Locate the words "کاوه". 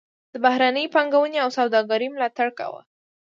2.59-2.81